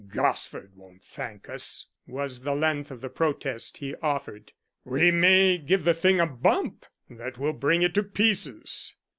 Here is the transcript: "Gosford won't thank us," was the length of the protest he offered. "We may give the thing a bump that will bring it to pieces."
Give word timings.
"Gosford 0.09 0.71
won't 0.75 1.03
thank 1.03 1.47
us," 1.47 1.85
was 2.07 2.41
the 2.41 2.55
length 2.55 2.89
of 2.89 3.01
the 3.01 3.07
protest 3.09 3.77
he 3.77 3.93
offered. 3.97 4.51
"We 4.83 5.11
may 5.11 5.59
give 5.59 5.83
the 5.83 5.93
thing 5.93 6.19
a 6.19 6.25
bump 6.25 6.87
that 7.07 7.37
will 7.37 7.53
bring 7.53 7.83
it 7.83 7.93
to 7.93 8.01
pieces." 8.01 8.95